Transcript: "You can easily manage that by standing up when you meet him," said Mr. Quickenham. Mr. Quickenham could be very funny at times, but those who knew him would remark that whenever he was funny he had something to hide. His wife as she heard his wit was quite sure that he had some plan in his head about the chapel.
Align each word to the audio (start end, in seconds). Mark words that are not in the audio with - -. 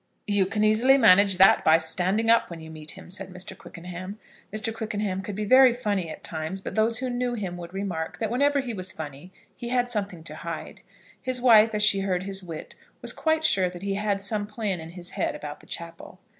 "You 0.25 0.47
can 0.47 0.63
easily 0.63 0.97
manage 0.97 1.37
that 1.37 1.63
by 1.63 1.77
standing 1.77 2.27
up 2.31 2.49
when 2.49 2.59
you 2.59 2.71
meet 2.71 2.93
him," 2.97 3.11
said 3.11 3.29
Mr. 3.31 3.55
Quickenham. 3.55 4.17
Mr. 4.51 4.73
Quickenham 4.73 5.21
could 5.21 5.35
be 5.35 5.45
very 5.45 5.73
funny 5.73 6.09
at 6.09 6.23
times, 6.23 6.59
but 6.59 6.73
those 6.73 6.97
who 6.97 7.09
knew 7.11 7.35
him 7.35 7.55
would 7.57 7.71
remark 7.71 8.17
that 8.17 8.31
whenever 8.31 8.61
he 8.61 8.73
was 8.73 8.91
funny 8.91 9.31
he 9.55 9.69
had 9.69 9.89
something 9.89 10.23
to 10.23 10.33
hide. 10.37 10.81
His 11.21 11.39
wife 11.39 11.75
as 11.75 11.83
she 11.83 11.99
heard 11.99 12.23
his 12.23 12.41
wit 12.41 12.73
was 13.03 13.13
quite 13.13 13.45
sure 13.45 13.69
that 13.69 13.83
he 13.83 13.93
had 13.93 14.23
some 14.23 14.47
plan 14.47 14.79
in 14.79 14.89
his 14.89 15.11
head 15.11 15.35
about 15.35 15.59
the 15.59 15.67
chapel. 15.67 16.19